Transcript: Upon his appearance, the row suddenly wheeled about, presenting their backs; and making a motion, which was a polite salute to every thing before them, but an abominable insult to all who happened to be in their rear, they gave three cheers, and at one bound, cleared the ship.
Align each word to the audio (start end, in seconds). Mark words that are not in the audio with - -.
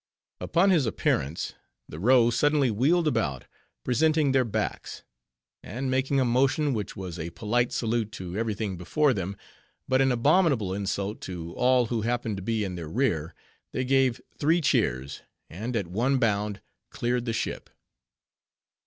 Upon 0.39 0.71
his 0.71 0.87
appearance, 0.87 1.53
the 1.87 1.99
row 1.99 2.31
suddenly 2.31 2.71
wheeled 2.71 3.07
about, 3.07 3.45
presenting 3.83 4.31
their 4.31 4.43
backs; 4.43 5.03
and 5.61 5.91
making 5.91 6.19
a 6.19 6.25
motion, 6.25 6.73
which 6.73 6.95
was 6.97 7.19
a 7.19 7.29
polite 7.29 7.71
salute 7.71 8.11
to 8.13 8.35
every 8.35 8.55
thing 8.55 8.77
before 8.77 9.13
them, 9.13 9.37
but 9.87 10.01
an 10.01 10.11
abominable 10.11 10.73
insult 10.73 11.21
to 11.21 11.53
all 11.53 11.85
who 11.85 12.01
happened 12.01 12.37
to 12.37 12.41
be 12.41 12.63
in 12.63 12.73
their 12.73 12.89
rear, 12.89 13.35
they 13.73 13.85
gave 13.85 14.19
three 14.35 14.59
cheers, 14.59 15.21
and 15.51 15.75
at 15.75 15.85
one 15.85 16.17
bound, 16.17 16.61
cleared 16.89 17.25
the 17.25 17.31
ship. 17.33 17.69